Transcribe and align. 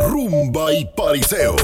Rumba 0.00 0.72
y 0.72 0.84
pariseo. 0.84 1.56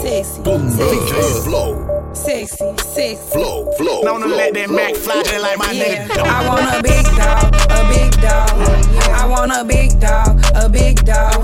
Con 0.45 0.77
DJ 0.77 1.15
Flow. 1.45 2.04
Sexy, 2.15 2.57
sexy. 2.79 3.17
Flow, 3.33 3.71
flow. 3.73 4.03
Known 4.03 4.21
to 4.23 4.29
let 4.29 4.55
that 4.55 4.71
Mac 4.71 4.95
fly 4.95 5.23
just 5.25 5.43
like 5.43 5.59
my 5.59 5.73
Yeah. 5.73 6.07
nigga. 6.07 6.23
I 6.23 6.47
want 6.47 6.67
a 6.71 6.83
big 6.83 7.05
dog, 7.19 7.55
a 7.71 7.83
big 7.91 8.13
dog. 8.23 8.51
I 9.11 9.27
want 9.27 9.53
a 9.53 9.65
big 9.65 9.99
dog, 10.01 10.41
a 10.55 10.69
big 10.69 11.05
dog. 11.05 11.43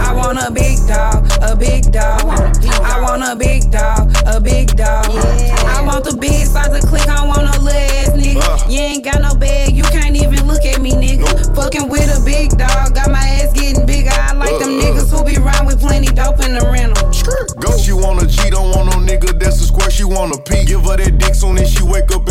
I 0.00 0.12
want 0.14 0.38
a 0.40 0.50
big 0.50 0.78
dog, 0.88 1.30
a 1.42 1.54
big 1.54 1.92
dog. 1.92 2.24
I 2.82 3.00
want 3.00 3.22
a 3.22 3.36
big 3.36 3.70
dog, 3.70 4.10
a 4.26 4.40
big 4.40 4.74
dog. 4.76 5.06
I 5.68 5.82
want 5.86 6.04
the 6.04 6.16
big 6.18 6.46
size 6.46 6.74
of 6.74 6.88
click, 6.88 7.06
I 7.08 7.26
want 7.26 7.54
a 7.54 7.60
little 7.60 7.76
ass 7.76 8.10
nigga. 8.16 8.40
Uh. 8.40 8.70
You 8.70 8.80
ain't 8.80 9.04
got 9.04 9.20
no 9.20 9.34
bag, 9.34 9.76
you 9.76 9.84
can't 9.84 10.16
even 10.16 10.46
look 10.48 10.64
at 10.64 10.80
me, 10.80 10.92
nigga. 10.92 11.54
Fucking 11.54 11.88
with 11.88 12.08
a 12.08 12.24
big 12.24 12.50
dog, 12.56 12.94
got 12.94 13.10
my 13.10 13.20
ass 13.38 13.52
getting 13.52 13.84
bigger. 13.86 14.10
I 14.10 14.32
like 14.32 14.58
them 14.58 14.78
uh. 14.78 14.82
niggas 14.82 15.10
who 15.12 15.22
be 15.24 15.36
round 15.38 15.66
with 15.66 15.78
plenty 15.80 16.08
dope 16.08 16.40
in 16.40 16.54
the 16.56 16.64
rental. 16.72 17.04
Go, 17.60 17.76
she 17.76 17.92
want 17.92 18.22
a 18.22 18.26
G, 18.26 18.50
don't 18.50 18.70
want 18.74 18.90
no 18.90 18.96
nigga 18.98 19.38
that's 19.38 19.45
Give 20.44 20.82
her 20.84 20.96
that 20.96 21.18
dick 21.18 21.34
soon 21.34 21.58
as 21.58 21.70
she 21.72 21.82
wake 21.82 22.10
up 22.12 22.28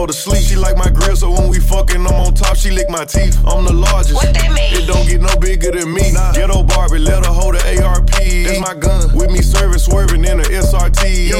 go 0.00 0.06
to 0.06 0.12
sleep. 0.12 0.42
She 0.42 0.56
like 0.56 0.76
my 0.76 0.88
grill, 0.88 1.16
so 1.16 1.30
when 1.30 1.48
we 1.50 1.60
fucking, 1.60 2.06
I'm 2.06 2.20
on 2.24 2.34
top, 2.34 2.56
she 2.56 2.70
lick 2.70 2.88
my 2.88 3.04
teeth. 3.04 3.36
I'm 3.44 3.64
the 3.64 3.72
largest. 3.72 4.14
What 4.14 4.32
that 4.32 4.50
mean? 4.52 4.72
It 4.72 4.86
don't 4.86 5.06
get 5.06 5.20
no 5.20 5.34
bigger 5.36 5.70
than 5.72 5.92
me. 5.92 6.12
Nah. 6.12 6.32
Ghetto 6.32 6.62
Barbie, 6.62 6.98
let 6.98 7.26
her 7.26 7.32
hold 7.32 7.54
the 7.56 7.84
ARP. 7.84 8.08
That's 8.08 8.60
my 8.60 8.74
gun. 8.74 9.14
With 9.14 9.30
me 9.30 9.42
serving, 9.42 9.78
swerving 9.78 10.24
in 10.24 10.40
a 10.40 10.44
SRT. 10.44 11.36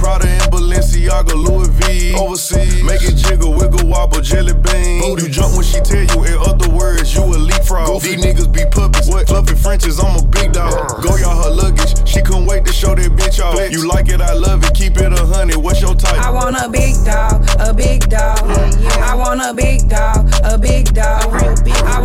Prada 0.00 0.28
and 0.28 0.50
Balenciaga, 0.52 1.34
Louis 1.36 1.68
V. 1.68 2.14
Overseas, 2.16 2.82
make 2.82 3.02
it 3.02 3.16
jiggle, 3.16 3.52
wiggle, 3.52 3.86
wobble, 3.86 4.22
jelly 4.22 4.54
bean. 4.54 5.18
You 5.18 5.28
jump 5.28 5.52
when 5.54 5.64
she 5.64 5.80
tell 5.80 6.00
you, 6.00 6.24
in 6.24 6.38
other 6.40 6.70
words, 6.70 7.14
you 7.14 7.22
a 7.22 7.36
leapfrog. 7.36 8.00
These 8.00 8.24
niggas 8.24 8.50
be 8.50 8.64
puppets. 8.70 9.08
What? 9.08 9.28
Fluffy 9.28 9.54
Frenches, 9.54 10.00
I'm 10.00 10.16
a 10.16 10.26
big 10.26 10.52
dog. 10.52 11.02
Go 11.02 11.16
y'all 11.16 11.36
her 11.36 11.50
luggage. 11.50 12.08
She 12.08 12.22
couldn't 12.22 12.46
wait 12.46 12.64
to 12.64 12.72
show 12.72 12.94
that 12.94 13.10
bitch 13.12 13.44
off. 13.44 13.60
You 13.70 13.86
like 13.86 14.08
it, 14.08 14.20
I 14.22 14.32
love 14.32 14.64
it. 14.64 14.72
Keep 14.74 14.96
it 14.96 15.12
a 15.12 15.26
hundred. 15.26 15.58
What's 15.58 15.82
your 15.82 15.94
type? 15.94 16.18
I 16.18 16.30
want 16.30 16.56
a 16.56 16.68
big 16.68 16.96
dog, 17.04 17.44
a 17.58 17.74
big 17.74 17.89
dog. 17.98 18.38
I 19.02 19.14
want 19.16 19.40
a 19.40 19.52
big 19.52 19.88
dog, 19.88 20.30
a 20.44 20.56
big 20.56 20.94
dog. 20.94 21.26
Want 21.32 21.58
a 21.58 21.99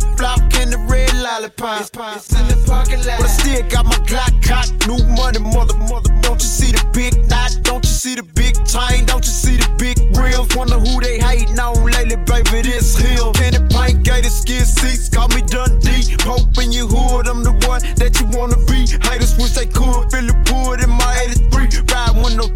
flip 0.00 0.18
flop 0.18 0.40
and 0.60 0.72
the 0.72 0.78
red 0.88 1.12
lollipop. 1.14 1.80
It's 1.80 2.32
in 2.32 2.46
the 2.48 2.64
parking 2.66 2.98
lot. 3.04 3.20
But 3.20 3.28
I 3.28 3.36
still 3.40 3.62
got 3.68 3.84
my 3.86 3.98
Glock 4.06 4.34
cock. 4.42 4.68
New 4.86 5.00
money, 5.16 5.38
mother, 5.38 5.76
mother. 5.88 6.10
Don't 6.22 6.40
you 6.40 6.48
see 6.48 6.72
the 6.72 6.84
big 6.92 7.28
knot? 7.28 7.56
Don't 7.62 7.84
you 7.84 7.90
see 7.90 8.14
the 8.14 8.22
big 8.22 8.54
chain? 8.66 9.04
Don't 9.06 9.24
you 9.24 9.32
see 9.32 9.56
the 9.56 9.68
big 9.78 9.98
rims? 10.16 10.54
Wonder 10.56 10.78
who 10.78 11.00
they 11.00 11.18
hating 11.18 11.58
on 11.58 11.84
lately, 11.84 12.16
baby. 12.16 12.62
This 12.62 12.96
hill. 12.96 13.32
Candy 13.32 13.60
paint, 13.72 14.04
gated 14.04 14.32
skin 14.32 14.64
seats. 14.64 15.08
Call 15.08 15.28
me 15.28 15.42
Dundee. 15.42 16.16
Pope 16.20 16.56
in 16.58 16.72
your 16.72 16.88
hood. 16.88 17.28
I'm 17.28 17.42
the 17.42 17.52
one 17.66 17.82
that 17.96 18.20
you 18.20 18.26
wanna 18.36 18.58
be. 18.66 18.86
Haters 19.06 19.36
wish 19.36 19.54
they 19.54 19.66
could. 19.66 20.10
Feel 20.12 20.26
the 20.28 20.35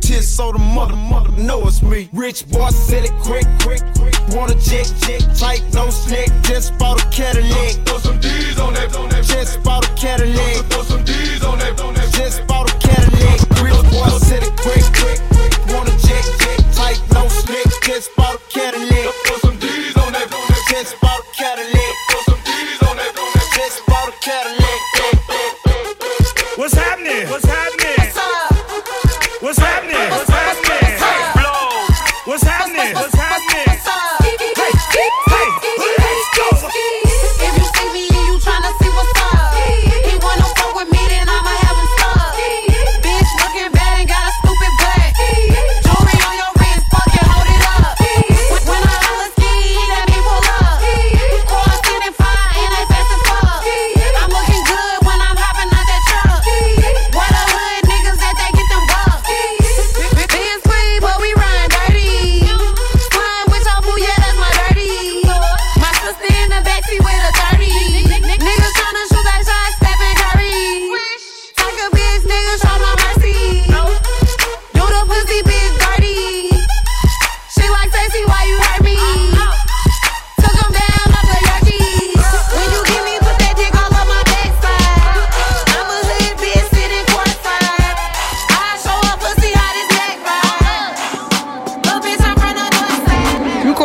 10 0.01 0.23
so 0.23 0.53
the 0.53 0.59
mother, 0.59 0.97
mother 0.97 1.31
know 1.33 1.67
it's 1.67 1.83
me. 1.83 2.09
Rich 2.13 2.49
boy 2.49 2.71
said 2.71 3.05
it 3.05 3.13
quick, 3.23 3.47
quick, 3.63 3.83
quick. 3.99 4.15
Want 4.35 4.51
a 4.51 4.59
check? 4.59 4.87
jet, 5.07 5.23
tight, 5.37 5.63
no 5.73 5.91
snack. 5.91 6.29
Just 6.43 6.77
bought 6.79 7.03
a 7.03 7.09
Cadillac. 7.11 7.87
Throw, 7.87 7.99
some 7.99 8.21
D's 8.21 8.59
on 8.59 8.75
that, 8.75 8.97
on 8.97 9.09
that. 9.11 9.25
Just 9.25 9.63
bought 9.63 9.89
a 9.89 9.95
Cadillac. 9.95 10.57
Throw, 10.69 10.83
throw 10.83 10.83
some 10.83 11.05
D's 11.05 11.30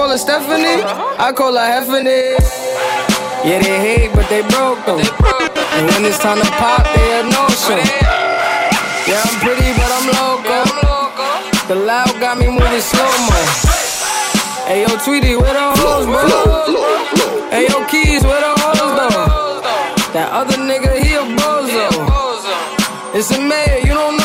call 0.05 0.13
her 0.13 0.21
Stephanie, 0.21 0.85
I 1.17 1.33
call 1.33 1.57
her 1.57 1.65
Heffany. 1.65 2.37
Yeah, 3.41 3.57
they 3.57 3.77
hate, 3.81 4.13
but 4.13 4.29
they 4.29 4.41
broke 4.53 4.77
though. 4.85 5.01
And 5.01 5.89
when 5.89 6.05
it's 6.05 6.19
time 6.19 6.37
to 6.37 6.49
pop, 6.61 6.85
they 6.93 7.09
a 7.17 7.23
no 7.25 7.49
show. 7.49 7.73
Yeah, 9.09 9.25
I'm 9.25 9.35
pretty, 9.41 9.73
but 9.73 9.89
I'm 9.97 10.05
loco. 10.13 10.61
The 11.65 11.75
loud 11.81 12.13
got 12.21 12.37
me 12.37 12.53
moving 12.53 12.85
slow 12.85 13.09
mo. 13.25 13.41
Hey 14.69 14.85
yo, 14.85 14.93
Tweety, 15.01 15.35
where 15.41 15.53
the 15.57 15.73
hoes, 15.73 16.05
bro? 16.05 17.49
Hey 17.49 17.65
yo, 17.65 17.81
Keys, 17.89 18.21
where 18.21 18.41
the 18.45 18.53
hoes 18.61 18.77
though? 18.77 20.13
That 20.13 20.29
other 20.31 20.57
nigga, 20.57 21.01
he 21.01 21.15
a 21.17 21.25
bozo. 21.33 21.89
It's 23.17 23.31
a 23.31 23.41
mayor, 23.41 23.79
you 23.79 23.93
don't 23.93 24.17
know. 24.17 24.24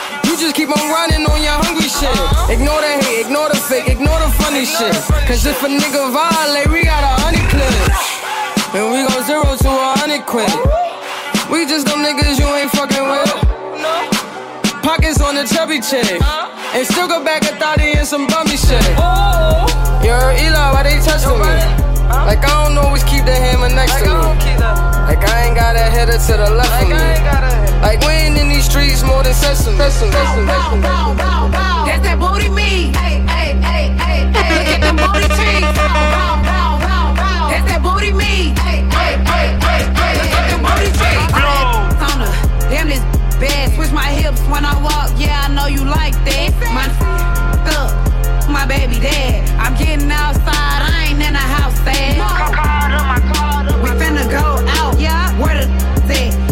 You 0.31 0.37
just 0.39 0.55
keep 0.55 0.71
on 0.71 0.79
running 0.87 1.27
on 1.27 1.43
your 1.43 1.59
hungry 1.59 1.91
shit. 1.91 2.07
Ignore 2.47 2.79
the 2.79 3.03
hate, 3.03 3.27
ignore 3.27 3.51
the 3.51 3.59
fake, 3.59 3.91
ignore 3.91 4.15
the 4.15 4.31
funny 4.39 4.63
shit. 4.63 4.95
Cause 5.27 5.43
if 5.43 5.59
a 5.59 5.67
nigga 5.67 6.07
violate, 6.07 6.71
we 6.71 6.87
got 6.87 7.03
a 7.03 7.19
honey 7.19 7.43
clip. 7.51 7.67
And 8.71 8.95
we 8.95 9.03
go 9.03 9.11
zero 9.27 9.43
to 9.43 9.67
a 9.67 9.91
hundred 9.99 10.23
quid. 10.23 10.47
We 11.51 11.67
just 11.67 11.83
them 11.83 11.99
niggas 11.99 12.39
you 12.39 12.47
ain't 12.47 12.71
fucking 12.71 13.11
with. 13.11 13.27
Pockets 14.79 15.19
on 15.19 15.35
the 15.35 15.43
chubby 15.43 15.83
chick. 15.83 16.07
And 16.71 16.87
still 16.87 17.11
go 17.11 17.19
back 17.21 17.43
a 17.43 17.51
thotty 17.59 17.91
and 17.99 18.07
some 18.07 18.25
bummy 18.27 18.55
shit. 18.55 18.79
Yo, 19.99 20.15
Eli, 20.15 20.71
why 20.71 20.81
they 20.87 21.03
touching 21.03 21.20
than 29.77 29.91
sesame. 29.91 30.11
Sesame, 30.11 30.47
sesame, 30.47 30.81
sesame. 30.81 31.51
That's 31.85 32.03
that 32.03 32.17
booty 32.19 32.49
me. 32.49 32.91
Hey, 32.95 33.21
hey, 33.27 33.53
hey, 33.59 33.89
hey, 33.97 34.19
hey. 34.31 34.49
Look 34.55 34.67
at 34.67 34.81
them 34.81 34.95
booty 34.95 35.27
cheeks. 35.37 35.71
That's 37.51 37.65
that 37.67 37.79
booty 37.83 38.11
me. 38.11 38.53
Hey, 38.59 38.83
hey, 38.89 39.13
hey, 39.31 39.47
hey, 39.59 39.81
hey. 39.91 40.13
Look 40.19 40.33
at 40.35 40.45
them 40.51 40.61
booty 40.65 40.91
cheeks. 40.99 41.31
Tona, 41.99 42.27
damn 42.69 42.87
this 42.87 43.03
bad. 43.39 43.73
Switch 43.75 43.91
my 43.91 44.09
hips 44.11 44.41
when 44.47 44.65
I 44.65 44.75
walk. 44.81 45.11
Yeah, 45.17 45.45
I 45.45 45.53
know 45.53 45.67
you 45.67 45.83
like 45.85 46.13
that. 46.25 46.51
My 46.73 46.87
my 48.49 48.65
baby 48.65 48.99
dad. 48.99 49.47
I'm 49.59 49.75
getting 49.77 50.11
outside. 50.11 50.81
I 50.83 51.09
ain't 51.09 51.21
in 51.21 51.33
the 51.33 51.39
house 51.39 51.75
sad. 51.85 52.19
We 53.83 53.89
finna 53.99 54.25
go 54.29 54.59
out. 54.79 54.99
Yeah, 54.99 55.31
where 55.39 55.55
the? 55.55 55.71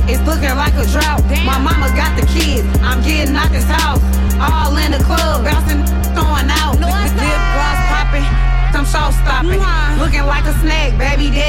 It's 0.10 0.26
looking 0.26 0.50
like 0.58 0.74
a 0.74 0.86
drought. 0.90 1.22
My 1.46 1.60
mama 1.62 1.94
got 1.94 2.18
the 2.18 2.26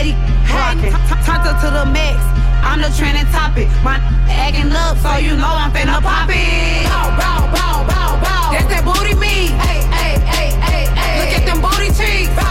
daddy 0.01 0.15
rocking. 0.53 0.95
Up 1.41 1.61
to 1.61 1.71
the 1.71 1.87
max. 1.87 2.19
I'm 2.63 2.81
the 2.81 2.93
trending 2.97 3.25
topic. 3.33 3.69
My 3.83 3.97
acting 4.29 4.73
up, 4.73 4.99
so 4.99 5.17
you 5.17 5.37
know 5.37 5.49
I'm 5.49 5.73
finna 5.73 6.01
pop 6.03 6.29
it. 6.29 6.85
Bow, 6.85 7.17
bow, 7.17 7.47
bow, 7.53 7.87
bow, 7.87 8.21
bow. 8.21 8.53
That's 8.53 8.67
that 8.69 8.85
booty 8.85 9.15
me. 9.15 9.49
Hey, 9.57 9.81
hey, 9.89 10.19
hey, 10.27 10.51
hey, 10.61 10.85
hey. 10.93 11.15
Look 11.21 11.33
at 11.39 11.47
them 11.47 11.63
booty 11.63 11.89
cheeks. 11.89 12.50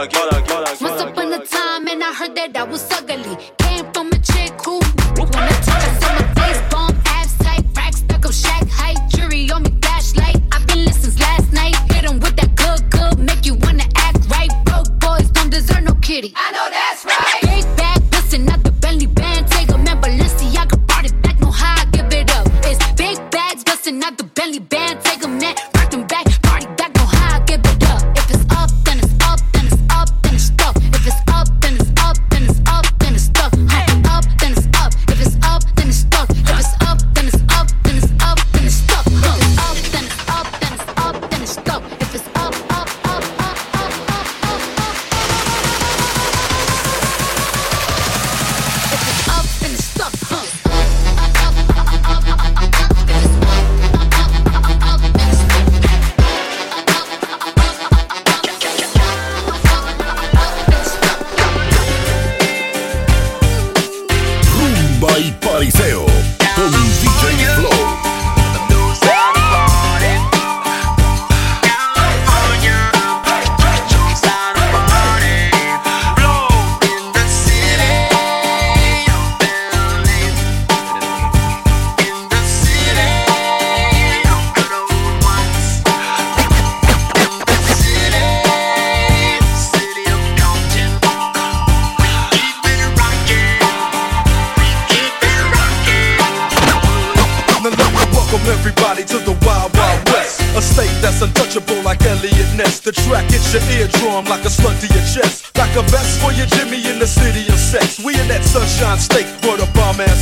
Once 0.00 1.02
upon 1.02 1.30
a 1.34 1.44
time, 1.44 1.86
and 1.86 2.02
I 2.02 2.14
heard 2.14 2.34
that 2.34 2.56
I 2.56 2.62
was 2.62 2.90
ugly. 2.90 3.59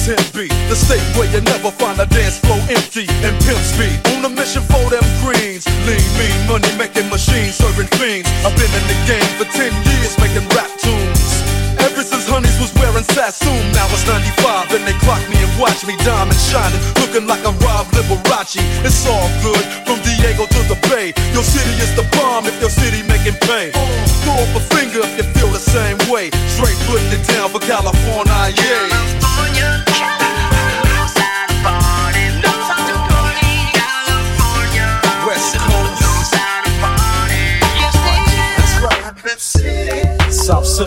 10B, 0.09 0.49
the 0.73 0.77
state 0.77 1.05
where 1.21 1.29
you 1.29 1.45
never 1.45 1.69
find 1.69 2.01
a 2.01 2.09
dance 2.09 2.41
floor 2.41 2.57
empty 2.73 3.05
and 3.21 3.37
pimp 3.45 3.61
speed. 3.61 3.93
On 4.17 4.25
a 4.25 4.33
mission 4.33 4.65
for 4.65 4.81
them 4.89 5.05
greens, 5.21 5.69
lean, 5.85 6.01
mean, 6.17 6.33
money 6.49 6.73
making 6.81 7.13
machines, 7.13 7.61
serving 7.61 7.93
fiends. 8.01 8.25
I've 8.41 8.57
been 8.57 8.73
in 8.73 8.85
the 8.89 8.97
game 9.05 9.29
for 9.37 9.45
10 9.45 9.69
years 9.69 10.17
making 10.17 10.49
rap 10.57 10.73
tunes. 10.81 11.21
Ever 11.85 12.01
since 12.01 12.25
Honeys 12.25 12.57
was 12.57 12.73
wearing 12.81 13.05
Sassoon, 13.05 13.61
now 13.77 13.85
it's 13.93 14.09
95 14.09 14.81
and 14.81 14.89
they 14.89 14.97
clock 15.05 15.21
me 15.29 15.37
and 15.45 15.53
watch 15.61 15.85
me 15.85 15.93
diamond 16.01 16.41
shining, 16.41 16.81
looking 17.05 17.29
like 17.29 17.45
a 17.45 17.53
Rob 17.61 17.85
Liberace. 17.93 18.65
It's 18.89 19.05
all 19.05 19.29
good 19.45 19.61
from 19.85 20.01
Diego 20.01 20.49
to 20.49 20.61
the 20.73 20.79
Bay. 20.89 21.13
Your 21.37 21.45
city 21.45 21.77
is 21.85 21.93
the 22.01 22.09
bomb 22.17 22.49
if 22.49 22.57
your 22.65 22.73
city 22.73 23.05
making 23.05 23.37
pay. 23.45 23.77
Throw 24.25 24.41
up 24.41 24.57
a 24.57 24.63
finger 24.73 25.05
if 25.05 25.21
you 25.21 25.29
feel 25.37 25.53
the 25.53 25.61
same 25.61 26.01
way. 26.09 26.33
Straight 26.57 26.81
putting 26.89 27.13
it 27.13 27.29
down 27.29 27.53
for 27.53 27.61
California, 27.61 28.57
yeah. 28.57 28.98
When 40.79 40.87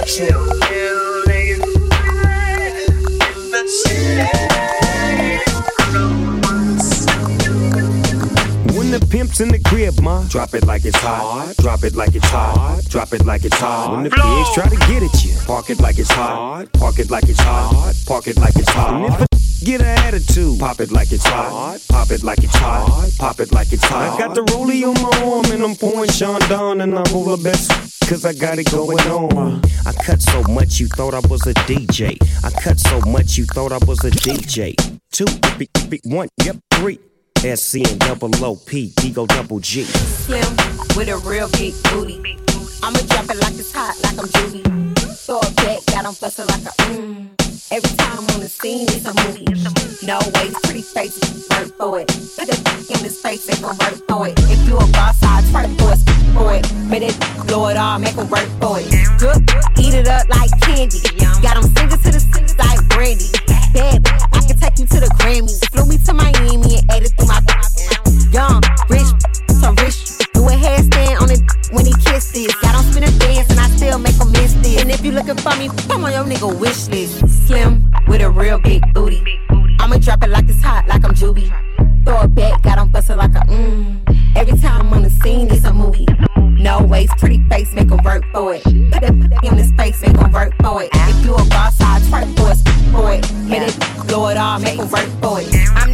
the 8.90 9.06
pimp's 9.10 9.42
in 9.42 9.50
the 9.50 9.60
crib, 9.66 10.00
ma, 10.00 10.24
drop 10.30 10.54
it 10.54 10.66
like 10.66 10.86
it's 10.86 10.96
hot. 10.98 11.56
Drop 11.58 11.84
it 11.84 11.94
like 11.96 12.16
it's 12.16 12.26
hot. 12.30 12.86
Drop 12.88 13.12
it 13.12 13.26
like 13.26 13.44
it's 13.44 13.58
hot. 13.58 13.92
When 13.92 14.04
the 14.04 14.12
pigs 14.12 14.54
try 14.54 14.70
to 14.70 14.78
get 14.88 15.04
at 15.04 15.26
you, 15.26 15.36
park 15.46 15.70
it 15.70 15.82
like 15.82 16.00
it's 16.00 16.10
hot. 16.10 16.72
Park 16.72 16.98
it 16.98 17.12
like 17.12 17.28
it's 17.28 17.42
hot. 17.42 17.94
Park 18.08 18.28
it 18.28 18.38
like 18.38 18.56
it's 18.56 18.70
hot. 18.70 18.94
And 18.94 19.14
if 19.14 19.22
a 19.22 19.28
get 19.66 19.82
an 19.82 19.88
attitude, 19.88 20.58
pop 20.58 20.80
it 20.80 20.92
like 20.94 21.12
it's 21.12 21.26
hot. 21.26 21.82
Pop 21.90 22.12
it 22.12 22.24
like 22.24 22.42
it's 22.42 22.56
hot. 22.56 23.12
Pop 23.20 23.42
it 23.42 23.52
like 23.52 23.74
it's 23.74 23.84
hot. 23.84 24.16
I 24.16 24.18
got 24.18 24.36
the 24.36 24.42
rollie 24.54 24.88
on 24.88 24.94
my 25.04 25.34
arm 25.34 25.52
and 25.52 25.62
I'm 25.62 25.76
pouring 25.76 26.10
Chandon 26.12 26.80
and 26.80 26.98
I 26.98 27.04
roll 27.12 27.36
the 27.36 27.44
best. 27.44 27.91
Cause 28.12 28.26
I 28.26 28.34
got 28.34 28.60
it 28.60 28.70
going 28.70 29.00
on. 29.08 29.62
I 29.86 29.94
cut 30.04 30.22
so 30.22 30.44
much 30.44 30.82
you 30.82 30.88
thought 30.88 31.14
I 31.14 31.22
was 31.30 31.48
a 31.48 31.54
DJ. 31.54 32.18
I 32.44 32.52
cut 32.62 32.78
so 32.78 33.00
much 33.10 33.38
you 33.38 33.46
thought 33.46 33.72
I 33.72 33.78
was 33.88 34.04
a 34.04 34.12
DJ. 34.12 34.76
Two, 35.14 35.24
b- 35.58 35.70
b- 35.88 36.02
one, 36.04 36.28
yep, 36.44 36.58
three. 36.74 37.00
SC 37.38 37.76
and 37.90 37.98
double 38.02 38.30
OP, 38.44 38.74
Ego 38.74 39.26
double 39.28 39.62
G. 39.62 39.84
Slim 39.86 40.44
with 40.98 41.08
a 41.08 41.16
real 41.26 41.48
big 41.52 41.74
booty. 41.84 42.38
I'ma 42.84 43.00
drop 43.00 43.30
it 43.30 43.38
like 43.40 43.54
it's 43.58 43.72
hot, 43.74 43.96
like 44.04 44.20
I'm 44.20 44.28
Judy. 44.28 44.64
Throw 45.16 45.40
it 45.40 45.56
back, 45.56 45.86
got 45.86 46.06
'em 46.06 46.14
bustin' 46.20 46.48
like 46.48 46.66
a 46.66 46.74
mmm. 46.92 47.41
Every 47.72 47.96
time 47.96 48.20
I'm 48.20 48.36
on 48.36 48.42
the 48.42 48.50
scene, 48.50 48.84
it's 48.84 49.08
a 49.08 49.16
movie. 49.16 49.48
No 50.04 50.20
ways, 50.36 50.52
pretty 50.64 50.82
face, 50.82 51.16
work 51.56 51.72
for 51.80 52.02
it. 52.02 52.08
Put 52.36 52.52
dick 52.52 52.92
in 52.92 53.00
his 53.00 53.16
face, 53.22 53.46
they 53.46 53.56
gon' 53.64 53.78
work 53.80 53.96
for 54.10 54.28
it. 54.28 54.36
If 54.52 54.68
you 54.68 54.76
a 54.76 54.86
boss, 54.92 55.24
I'd 55.24 55.46
twerk 55.48 55.72
for 55.80 55.96
it, 55.96 56.04
for 56.36 56.52
it. 56.52 56.68
But 56.92 57.02
it 57.02 57.16
blow 57.48 57.70
it 57.70 57.78
all, 57.78 57.98
make 57.98 58.18
'em 58.18 58.28
work 58.28 58.50
for 58.60 58.76
it. 58.78 58.92
Good, 59.18 59.40
eat 59.80 59.94
it 59.94 60.10
up 60.10 60.28
like 60.28 60.52
candy. 60.60 61.00
Got 61.40 61.56
'em 61.56 61.64
singing 61.72 61.96
to 61.96 62.12
the 62.12 62.20
singers 62.20 62.60
like 62.60 62.82
Brandy. 62.90 63.32
Bad, 63.72 64.04
I 64.36 64.40
can 64.44 64.60
take 64.60 64.78
you 64.78 64.88
to 64.88 65.00
the 65.00 65.12
Grammys. 65.24 65.64
Flew 65.72 65.86
me 65.86 65.98
to 66.04 66.14
Miami 66.14 66.76
and 66.76 66.92
ate 66.92 67.04
it 67.08 67.14
through 67.16 67.32
my 67.32 67.40
Young, 68.36 68.60
rich, 68.90 69.12
so 69.62 69.72
rich. 69.80 70.20
Do 70.34 70.44
a 70.48 70.52
handstand 70.52 71.22
on 71.22 71.32
it 71.32 71.51
looking 75.34 75.52
for 75.52 75.58
me, 75.58 75.70
come 75.88 76.04
on 76.04 76.12
your 76.12 76.24
nigga 76.24 76.60
wish 76.60 76.88
list. 76.90 77.48
Slim 77.48 77.92
with 78.08 78.22
a 78.22 78.30
real 78.30 78.60
big 78.60 78.82
booty. 78.94 79.24
I'ma 79.80 79.98
drop 79.98 80.24
it 80.24 80.30
like 80.30 80.50
it's 80.50 80.62
hot, 80.62 80.88
like 80.88 81.04
I'm 81.06 81.14
Juby. 81.14 81.48
Throw 82.06 82.22
it 82.24 82.36
back, 82.36 82.62
got 82.64 82.78
'em 82.78 82.90
bustin' 82.90 83.18
like 83.18 83.36
a 83.36 83.46
mmm. 83.48 84.36
Every 84.36 84.58
time 84.60 84.88
I'm 84.88 84.94
on 84.94 85.04
the 85.04 85.10
scene, 85.10 85.50
it's 85.50 85.66
a 85.66 85.74
movie. 85.74 86.08
No 86.38 86.84
waist, 86.84 87.14
pretty 87.18 87.44
face, 87.50 87.72
make 87.74 87.92
'em 87.92 88.04
work 88.04 88.24
for 88.34 88.56
it. 88.56 88.64
Put 88.64 89.02
that, 89.02 89.44
in 89.44 89.58
his 89.58 89.72
face, 89.74 90.02
make 90.02 90.18
'em 90.18 90.32
work 90.32 90.54
for 90.62 90.84
it. 90.84 90.90
If 90.94 91.26
you 91.26 91.34
a 91.36 91.46
boss, 91.46 91.80
I 91.80 92.00
twerk 92.10 92.28
for 92.38 92.52
it, 92.52 92.60
for 92.92 93.12
it. 93.14 93.26
Hit 93.52 93.64
it, 93.70 94.08
blow 94.08 94.28
it 94.28 94.38
all, 94.38 94.60
make 94.60 94.80
'em 94.80 94.90
work 94.90 95.10
for 95.22 95.40
it. 95.40 95.48
I'm 95.76 95.92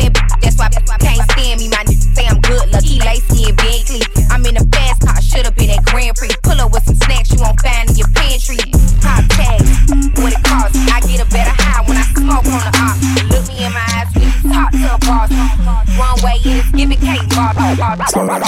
Slow 17.68 18.28
down, 18.28 18.42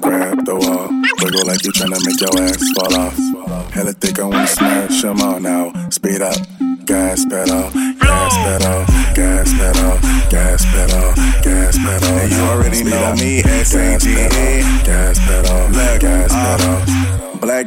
grab 0.00 0.46
the 0.46 0.54
wall, 0.54 0.86
wiggle 1.18 1.44
like 1.44 1.64
you 1.64 1.72
tryna 1.72 1.98
make 2.06 2.20
your 2.22 2.30
ass 2.40 2.62
fall 2.78 2.94
off. 2.94 3.72
Hella 3.74 3.92
thick, 3.94 4.20
I 4.20 4.24
wanna 4.24 4.46
smash 4.46 5.02
'em 5.04 5.20
all 5.20 5.40
now. 5.40 5.72
Speed 5.90 6.22
up, 6.22 6.36
gas 6.86 7.24
pedal, 7.26 7.66
gas 7.98 8.34
pedal, 8.46 8.86
gas 9.18 9.52
pedal, 9.58 9.98
gas 10.30 10.62
uh, 10.62 10.70
pedal, 10.70 11.08
gas 11.42 11.78
pedal. 11.78 12.14
And 12.20 12.30
you 12.30 12.42
already 12.42 12.84
know 12.84 13.14
me, 13.16 13.42
S-A-G-A, 13.42 14.62
gas 14.86 15.18
pedal, 15.18 15.98
gas 15.98 16.30
pedal. 16.32 16.69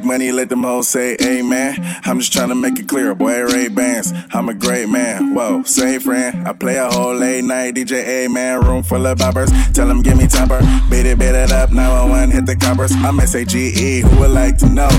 Money, 0.03 0.31
let 0.31 0.49
them 0.49 0.63
hoes 0.63 0.87
say 0.87 1.15
amen. 1.21 1.75
I'm 2.05 2.19
just 2.19 2.33
tryna 2.33 2.59
make 2.59 2.79
it 2.79 2.87
clear, 2.87 3.15
boy, 3.15 3.43
Ray 3.43 3.67
Bans. 3.69 4.13
I'm 4.33 4.49
a 4.49 4.53
great 4.53 4.89
man, 4.89 5.33
whoa, 5.33 5.63
say 5.63 5.99
friend. 5.99 6.47
I 6.47 6.53
play 6.53 6.77
a 6.77 6.89
whole 6.89 7.15
late 7.15 7.43
night 7.43 7.75
DJ, 7.75 8.31
man. 8.31 8.61
Room 8.61 8.83
full 8.83 9.05
of 9.05 9.17
boppers. 9.17 9.49
Tell 9.73 9.87
them 9.87 10.01
give 10.01 10.17
me 10.17 10.27
temper. 10.27 10.59
Beat 10.89 11.05
it, 11.05 11.17
beat 11.19 11.35
it 11.35 11.51
up, 11.51 11.71
911, 11.71 12.31
hit 12.31 12.45
the 12.45 12.55
coppers. 12.55 12.91
I'm 12.91 13.19
S-A-G-E, 13.19 14.01
who 14.01 14.19
would 14.19 14.31
like 14.31 14.57
to 14.59 14.69
know? 14.69 14.89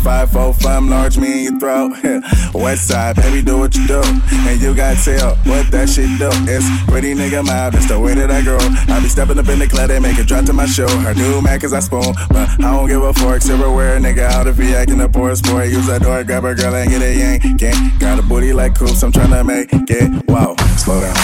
B5 0.00 0.88
large 0.88 1.18
me 1.18 1.46
in 1.46 1.52
your 1.52 1.60
throat. 1.60 1.92
West 2.54 2.88
side, 2.88 3.16
baby, 3.16 3.42
do 3.42 3.58
what 3.58 3.74
you 3.76 3.86
do. 3.86 4.00
And 4.02 4.60
you 4.60 4.74
got 4.74 4.96
tell 4.96 5.36
what 5.44 5.70
that 5.70 5.88
shit 5.88 6.18
do. 6.18 6.30
It's 6.48 6.64
pretty 6.86 7.14
nigga 7.14 7.44
mouth, 7.44 7.74
that's 7.74 7.88
the 7.88 7.98
way 7.98 8.14
that 8.14 8.30
I 8.30 8.42
grow. 8.42 8.58
I 8.60 9.00
be 9.00 9.08
stepping 9.08 9.38
up 9.38 9.48
in 9.48 9.58
the 9.58 9.66
club, 9.66 9.88
they 9.88 10.00
make 10.00 10.18
it 10.18 10.26
drop 10.26 10.44
to 10.46 10.52
my 10.52 10.66
show. 10.66 10.86
I 10.86 11.12
do 11.12 11.42
mad 11.42 11.60
cause 11.60 11.72
I 11.72 11.80
spoon, 11.80 12.14
but 12.30 12.48
I 12.48 12.72
don't 12.72 12.88
give 12.88 13.02
a 13.02 13.12
fork. 13.12 13.42
Silverware, 13.42 13.98
nigga, 14.00 14.24
out 14.30 14.46
if 14.46 14.56
he 14.56 14.74
acting 14.74 15.00
a 15.00 15.08
poor 15.08 15.34
sport. 15.36 15.68
Use 15.68 15.86
that 15.86 16.02
door, 16.02 16.24
grab 16.24 16.44
a 16.44 16.54
girl 16.54 16.74
and 16.74 16.90
get 16.90 17.02
a 17.02 17.14
yank. 17.14 17.42
Got 18.00 18.18
a 18.18 18.22
booty 18.22 18.52
like 18.52 18.78
coops, 18.78 19.02
I'm 19.02 19.12
tryna 19.12 19.44
make 19.44 19.68
it. 19.72 20.28
Wow, 20.28 20.56
slow 20.76 21.00
down, 21.00 21.14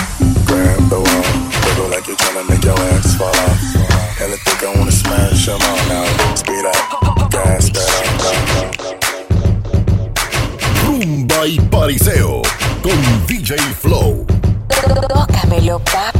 grab 0.44 0.80
the 0.92 1.00
wall. 1.00 1.24
Wiggle 1.64 1.88
like 1.90 2.06
you're 2.06 2.16
tryna 2.16 2.48
make 2.48 2.64
your 2.64 2.78
ass 2.92 3.16
fall 3.16 3.28
off. 3.28 3.58
Hella 4.20 4.36
think 4.36 4.64
I 4.64 4.78
wanna 4.78 4.92
smash 4.92 5.48
'em 5.48 5.60
all 5.60 5.88
now. 5.88 6.34
Speed 6.34 6.64
up, 6.64 7.30
gas 7.30 7.70
pedal. 7.70 7.95
Y 11.44 11.60
pariseo 11.60 12.40
con 12.82 13.26
DJ 13.26 13.56
Flow. 13.58 14.24
Tócamelo, 14.68 15.78
papi, 15.80 16.15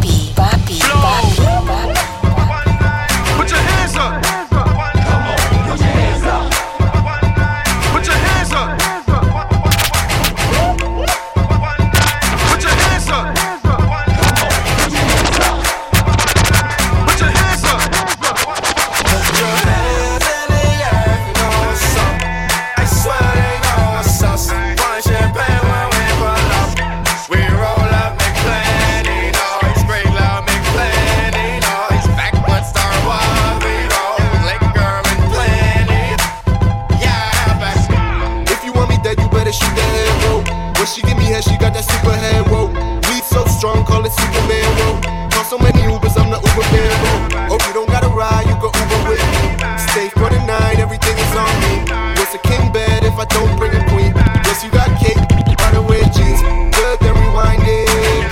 When 40.86 40.94
she 40.94 41.02
give 41.02 41.18
me 41.18 41.26
head, 41.26 41.42
she 41.42 41.58
got 41.58 41.74
that 41.74 41.82
super 41.82 42.14
head, 42.14 42.46
whoa. 42.46 42.70
Weed 43.10 43.26
so 43.26 43.42
strong, 43.50 43.82
call 43.82 44.06
it 44.06 44.14
Superman 44.14 44.70
whoa. 44.78 44.94
Call 45.34 45.42
so 45.42 45.58
many 45.58 45.82
Ubers, 45.82 46.14
I'm 46.14 46.30
the 46.30 46.38
Uber 46.38 46.62
man 46.70 47.50
Oh, 47.50 47.58
you 47.66 47.74
don't 47.74 47.90
gotta 47.90 48.06
ride, 48.06 48.46
you 48.46 48.54
go 48.62 48.70
Uber 48.70 49.10
with 49.10 49.18
me. 49.18 49.58
Stay 49.90 50.06
for 50.14 50.30
the 50.30 50.38
night, 50.46 50.78
everything 50.78 51.18
is 51.18 51.34
on 51.34 51.50
me. 51.66 51.90
What's 52.14 52.38
a 52.38 52.42
king 52.46 52.70
bed 52.70 53.02
if 53.02 53.18
I 53.18 53.26
don't 53.34 53.50
bring 53.58 53.74
a 53.74 53.82
queen? 53.90 54.14
Yes, 54.46 54.62
you 54.62 54.70
got 54.70 54.86
cake, 55.02 55.18
by 55.58 55.74
the 55.74 55.82
way, 55.82 56.06
jeans. 56.14 56.38
Good, 56.70 57.02
then 57.02 57.18
rewind 57.18 57.66
it. 57.66 58.22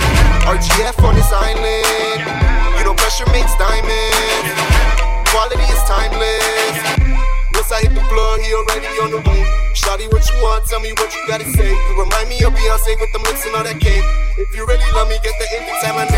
RGF 0.47 0.95
on 1.03 1.11
this 1.19 1.27
island. 1.35 2.23
You 2.79 2.87
know 2.87 2.95
pressure 2.95 3.27
makes 3.35 3.51
diamonds. 3.59 4.55
Quality 5.27 5.67
is 5.67 5.83
timeless. 5.91 6.94
Once 7.65 7.81
I 7.81 7.81
hit 7.81 7.95
the 7.95 8.05
floor, 8.13 8.37
he 8.37 8.53
already 8.53 8.85
on 9.01 9.09
the 9.09 9.17
way. 9.27 9.41
Shawty, 9.73 10.05
what 10.13 10.21
you 10.29 10.37
want? 10.43 10.67
Tell 10.67 10.79
me 10.81 10.91
what 11.01 11.11
you 11.15 11.27
gotta 11.27 11.45
say. 11.45 11.71
You 11.71 11.99
remind 11.99 12.29
me 12.29 12.37
of 12.43 12.53
Beyonce 12.53 12.93
with 13.01 13.11
them 13.11 13.23
lips 13.23 13.43
and 13.43 13.55
all 13.55 13.63
that 13.63 13.81
cake. 13.81 14.05
If 14.37 14.53
you 14.53 14.67
really 14.67 14.91
love 14.93 15.09
me, 15.09 15.17
get 15.23 15.33
the 15.39 15.47
anytime 15.57 15.97
I. 15.97 16.14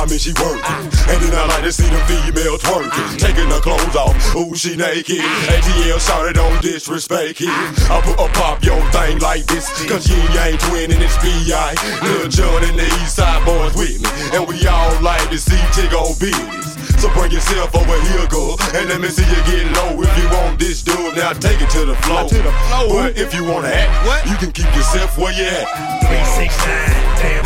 I 0.00 0.06
mean 0.08 0.16
she 0.16 0.32
working. 0.40 0.64
And 1.12 1.20
then 1.20 1.36
I 1.36 1.44
like 1.44 1.64
to 1.68 1.72
see 1.72 1.84
the 1.84 2.00
female 2.08 2.56
twerking. 2.56 3.20
Taking 3.20 3.52
her 3.52 3.60
clothes 3.60 3.92
off, 3.92 4.16
ooh 4.32 4.56
she 4.56 4.72
naked. 4.72 5.20
ATL 5.20 6.00
shouted 6.00 6.40
don't 6.40 6.56
disrespect 6.62 7.44
it. 7.44 7.52
I 7.92 8.00
put 8.00 8.16
a 8.16 8.32
pop 8.32 8.64
your 8.64 8.80
thing 8.96 9.18
like 9.20 9.44
this. 9.44 9.68
Cause 9.84 10.08
you 10.08 10.16
ain't 10.40 10.56
twinning, 10.72 11.04
it's 11.04 11.20
B.I. 11.20 11.76
Lil 12.00 12.32
Jon 12.32 12.64
and 12.64 12.80
the 12.80 12.88
East 13.04 13.20
Side 13.20 13.44
boys 13.44 13.76
with 13.76 14.00
me. 14.00 14.08
And 14.32 14.48
we 14.48 14.56
all 14.64 14.88
like 15.04 15.28
to 15.28 15.36
see 15.36 15.60
Tiggo 15.76 16.16
business. 16.16 16.80
So 16.96 17.12
bring 17.12 17.32
yourself 17.32 17.76
over 17.76 18.00
here, 18.08 18.24
girl. 18.32 18.56
And 18.72 18.88
let 18.88 19.04
me 19.04 19.08
see 19.08 19.28
you 19.28 19.40
get 19.44 19.68
low. 19.76 20.00
If 20.00 20.12
you 20.16 20.28
want 20.32 20.58
this 20.58 20.80
dude, 20.82 21.12
now 21.12 21.36
take 21.36 21.60
it 21.60 21.68
to 21.76 21.84
the 21.84 21.96
floor. 22.08 22.24
To 22.24 22.40
the 22.40 22.52
floor. 22.72 23.04
But 23.04 23.18
if 23.20 23.34
you 23.34 23.44
wanna 23.44 23.68
act, 23.68 24.28
you 24.32 24.36
can 24.40 24.52
keep 24.52 24.68
yourself 24.72 25.18
where 25.18 25.32
you 25.36 25.44
at. 25.44 25.68
369, 26.08 27.20
damn, 27.20 27.44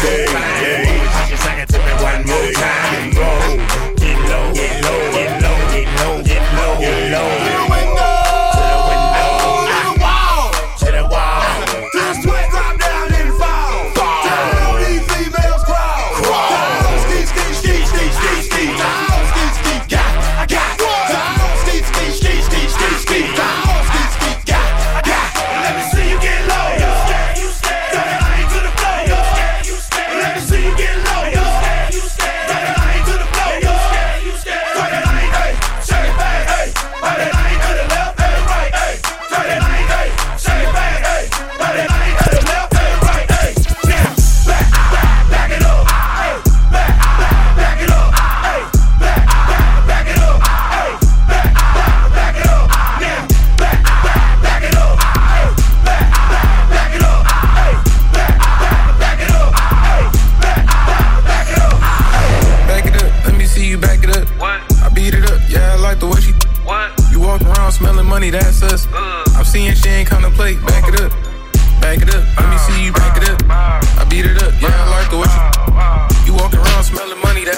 Yeah, 0.62 0.83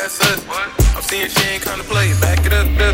I'm 0.06 1.02
seeing 1.02 1.28
she 1.28 1.48
ain't 1.48 1.62
come 1.64 1.80
to 1.80 1.84
play. 1.84 2.12
Back 2.20 2.46
it 2.46 2.52
up. 2.52 2.85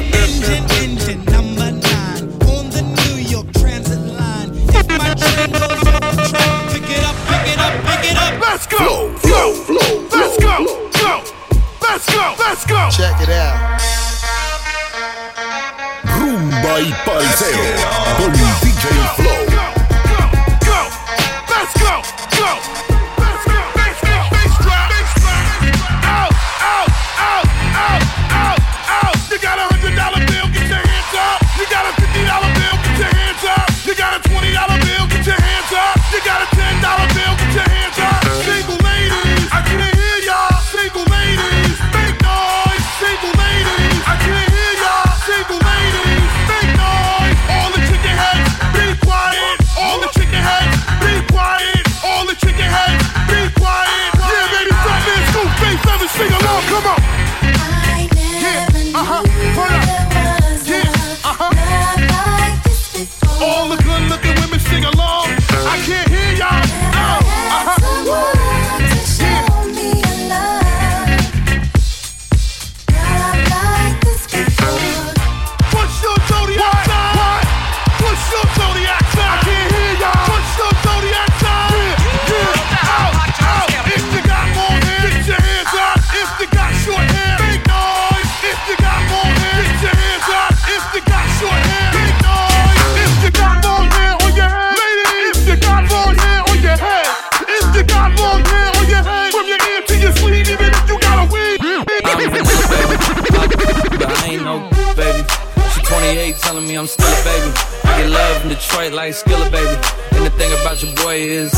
I 108.42 108.44
in 108.44 108.48
Detroit 108.48 108.92
like 108.92 109.14
Skilla, 109.14 109.50
baby. 109.50 109.68
And 110.16 110.26
the 110.26 110.30
thing 110.30 110.52
about 110.60 110.82
your 110.82 110.92
boy 110.96 111.16
is. 111.16 111.52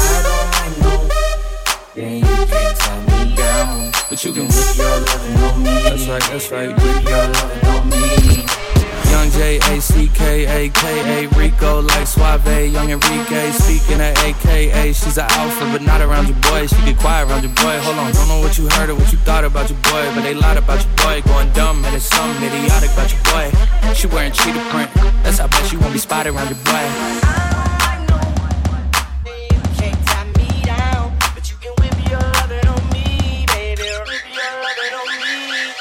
Yeah, 1.95 2.11
you 2.11 2.23
can't 2.23 2.79
tell 2.79 3.01
me 3.03 3.35
down. 3.35 3.93
But 4.11 4.25
you 4.25 4.33
can 4.33 4.47
whip 4.47 4.77
your 4.77 5.01
loving 5.01 5.37
on 5.43 5.63
me. 5.63 5.83
That's 5.83 6.07
right, 6.07 6.23
that's 6.23 6.51
right. 6.51 6.69
Whip 6.69 7.05
your 7.05 7.29
loving 7.29 7.67
on 7.69 7.89
me. 7.89 8.64
J 9.35 9.59
A 9.59 9.81
C 9.81 10.09
K 10.15 10.47
A 10.47 10.71
K 10.71 11.25
A 11.25 11.29
Rico 11.31 11.83
like 11.83 12.07
Suave, 12.07 12.71
Young 12.71 12.91
Enrique 12.91 13.51
speaking 13.51 14.01
at 14.01 14.17
AKA. 14.23 14.93
She's 14.93 15.19
an 15.19 15.27
alpha, 15.29 15.65
but 15.73 15.83
not 15.83 16.01
around 16.01 16.29
your 16.29 16.39
boy. 16.39 16.69
She 16.69 16.77
get 16.85 16.99
quiet 16.99 17.29
around 17.29 17.43
your 17.43 17.53
boy. 17.55 17.77
Hold 17.83 17.99
on, 17.99 18.13
don't 18.13 18.29
know 18.29 18.39
what 18.39 18.57
you 18.57 18.69
heard 18.69 18.91
or 18.91 18.95
what 18.95 19.11
you 19.11 19.19
thought 19.19 19.45
about 19.45 19.69
your 19.69 19.79
boy, 19.91 20.07
but 20.15 20.23
they 20.23 20.35
lied 20.35 20.57
about 20.57 20.85
your 20.87 20.95
boy. 21.03 21.21
Going 21.27 21.51
dumb 21.53 21.85
and 21.85 21.97
it's 21.97 22.05
something 22.05 22.47
idiotic 22.47 22.93
about 22.93 23.11
your 23.11 23.23
boy. 23.27 23.51
She 23.95 24.07
wearing 24.07 24.31
cheetah 24.31 24.71
print. 24.71 24.91
That's 25.25 25.39
how 25.39 25.49
best 25.49 25.69
she 25.69 25.79
won't 25.79 25.93
be 25.93 25.99
spotted 25.99 26.33
around 26.33 26.47
your 26.47 26.63
boy. 26.63 26.85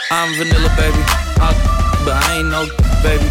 I'm 0.10 0.34
vanilla, 0.38 0.70
baby. 0.76 1.04
I, 1.38 2.02
but 2.04 2.14
I 2.14 2.38
ain't 2.38 2.50
no 2.50 2.93
baby. 3.04 3.28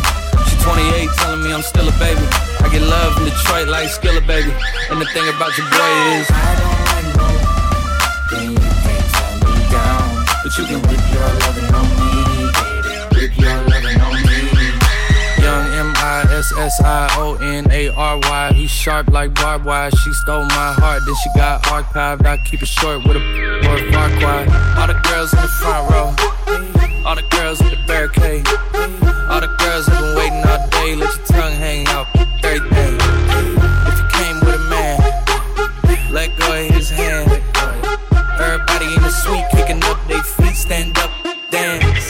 She 0.47 0.55
28, 0.61 1.09
telling 1.17 1.43
me 1.43 1.53
I'm 1.53 1.63
still 1.63 1.89
a 1.89 1.93
baby. 1.99 2.23
I 2.61 2.69
get 2.71 2.83
love 2.85 3.17
in 3.19 3.25
Detroit 3.25 3.69
like 3.69 3.89
Skilla, 3.89 4.25
baby. 4.27 4.53
And 4.93 5.01
the 5.01 5.09
thing 5.17 5.27
about 5.33 5.57
your 5.57 5.67
boy 5.73 5.93
is. 6.21 6.29
I 6.29 6.53
don't 6.61 6.83
like 6.93 7.09
no 7.17 7.29
thing 8.29 8.51
you 8.53 8.69
can't 8.85 9.41
me 9.49 9.57
down. 9.73 10.07
But 10.45 10.53
you 10.59 10.65
can 10.69 10.81
whip 10.87 11.03
your 11.11 11.29
loving 11.43 11.71
on 11.73 11.89
me. 11.99 12.13
Whip 13.17 13.33
your 13.41 13.57
loving 13.73 14.01
on 14.05 14.15
me. 14.29 14.41
Young 15.41 15.67
M 15.73 15.91
I 15.97 16.29
S 16.31 16.53
S 16.53 16.81
I 16.85 17.09
O 17.17 17.35
N 17.41 17.67
A 17.73 17.89
R 17.89 18.19
Y. 18.21 18.53
He 18.53 18.67
sharp 18.67 19.09
like 19.09 19.35
barbed 19.35 19.65
wire. 19.65 19.91
She 19.91 20.13
stole 20.13 20.45
my 20.45 20.73
heart, 20.77 21.03
then 21.07 21.15
she 21.23 21.31
got 21.35 21.63
archived. 21.65 22.27
I 22.27 22.37
keep 22.45 22.63
it 22.63 22.69
short 22.69 23.05
with 23.05 23.17
a 23.17 23.23
or 23.69 23.79
far 23.91 24.09
quiet. 24.21 24.49
All 24.79 24.87
the 24.87 25.01
girls 25.09 25.33
in 25.33 25.41
the 25.41 25.49
front 25.49 25.91
row. 25.91 26.09
All 27.07 27.17
the 27.17 27.27
girls 27.31 27.59
with 27.61 27.71
the 27.71 27.83
barricade. 27.87 29.02
All 29.33 29.41
the 29.41 29.47
girls 29.47 29.87
have 29.87 29.99
been 29.99 30.15
waiting 30.15 30.45
all 30.45 30.69
day. 30.69 30.95
Let 30.95 31.17
your 31.17 31.27
tongue 31.27 31.55
hang 31.55 31.87
out 31.89 32.07
every 32.45 32.69
day. 32.69 32.99
If 33.89 33.97
you 33.97 34.07
came 34.13 34.39
with 34.45 34.61
a 34.61 34.65
man, 34.69 35.01
let 36.13 36.37
go 36.37 36.53
of 36.53 36.69
his 36.69 36.91
hand. 36.91 37.31
Everybody 38.39 38.95
in 38.95 39.01
the 39.01 39.09
suite 39.09 39.49
kicking 39.51 39.83
up 39.85 39.97
their 40.07 40.23
feet, 40.23 40.55
stand 40.55 40.99
up, 40.99 41.11
dance. 41.51 42.07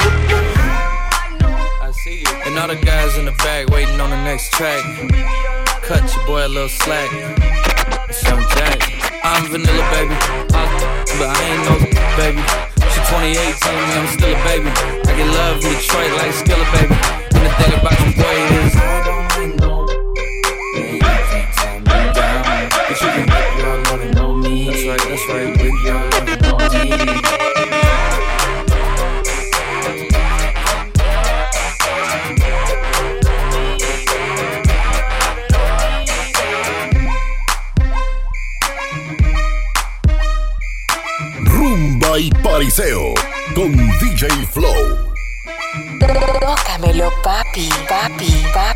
I 1.78 1.92
see 2.02 2.24
you. 2.26 2.34
And 2.44 2.58
all 2.58 2.66
the 2.66 2.74
guys 2.74 3.16
in 3.16 3.26
the 3.26 3.36
back 3.38 3.68
waiting 3.70 4.00
on 4.00 4.10
the 4.10 4.22
next 4.24 4.50
track. 4.54 4.82
Cut 5.82 6.02
your 6.16 6.26
boy 6.26 6.44
a 6.44 6.48
little 6.48 6.68
slack. 6.68 7.08
Young 8.24 8.42
Jack. 8.50 9.22
I'm 9.22 9.46
vanilla, 9.46 9.84
baby. 9.94 10.16
But 11.18 11.28
I 11.30 11.42
ain't 11.46 11.62
no 11.70 11.74
baby. 12.16 12.71
She 13.22 13.34
28, 13.34 13.56
telling 13.62 13.86
me 13.86 13.94
I'm 13.94 14.08
still 14.08 14.34
a 14.34 14.42
baby. 14.42 14.70
I 15.06 15.14
get 15.14 15.28
love 15.30 15.64
in 15.64 15.72
Detroit 15.78 16.10
like 16.18 16.34
Skilla, 16.34 16.66
baby. 16.74 16.96
And 17.38 17.46
the 17.46 17.52
thing 17.54 17.72
about 17.78 18.00
your 18.00 18.21
con 43.54 43.70
DJ 44.00 44.46
Flow. 44.50 45.12
Tócamelo, 46.00 47.12
papi, 47.22 47.68
papi, 47.86 48.32
papi. 48.54 48.71